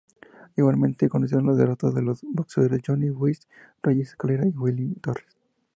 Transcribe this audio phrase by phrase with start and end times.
[0.57, 3.47] Igualmente conocieron la derrota los boxeadores Johnny Wise,
[3.83, 5.37] Reyes Escalera y Willie Torres.